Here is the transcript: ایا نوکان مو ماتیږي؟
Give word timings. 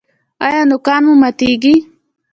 ایا 0.45 0.61
نوکان 0.69 1.01
مو 1.05 1.13
ماتیږي؟ 1.21 1.73